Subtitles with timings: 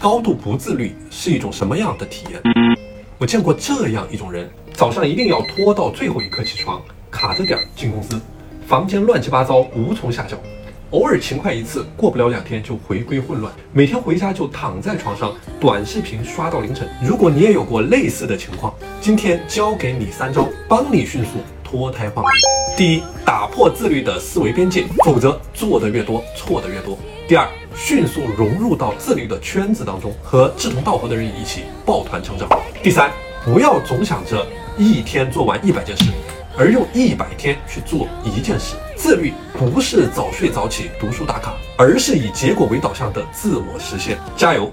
[0.00, 2.40] 高度不自律是一种什么样的体验？
[3.18, 8.20] 我见过这样一种人，早上一定要拖到最后一刻起床，卡着点儿进公司，
[8.64, 10.38] 房间乱七八糟，无从下脚。
[10.92, 13.52] 偶尔勤快一次，过不了两天就回归混乱。
[13.72, 16.88] 每天回家就躺在床上，短视频刷到凌晨。
[17.02, 21.38] 如果你也有过类似的情况，今天教给你三招，帮你迅速
[21.70, 22.30] 脱胎换骨。
[22.76, 26.96] 第一，打破自律的思维边界，否则做的越多，错的越多。
[27.28, 27.46] 第二，
[27.76, 32.48] 迅速融入到自律的圈子当中，和志同道合的人一起抱团成长。
[32.82, 33.10] 第三，
[33.44, 34.46] 不要总想着
[34.78, 36.04] 一天做完一百件事，
[36.56, 38.74] 而用一百天去做一件事。
[38.96, 44.16] 自律不是早睡早起、读书打卡，而是以结果为导向的自我实现。
[44.38, 44.66] 加油！